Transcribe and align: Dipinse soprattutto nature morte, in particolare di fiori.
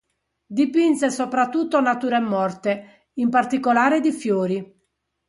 Dipinse 0.47 1.11
soprattutto 1.11 1.79
nature 1.79 2.19
morte, 2.19 3.09
in 3.19 3.29
particolare 3.29 3.99
di 4.01 4.11
fiori. 4.11 4.81